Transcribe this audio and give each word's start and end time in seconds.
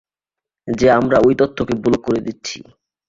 যে 0.67 0.87
আমরা 0.91 1.17
ওই 1.25 1.33
তথ্যকে 1.35 1.73
ব্লক 1.75 2.01
করে 2.03 2.19
দিচ্ছি। 2.21 2.57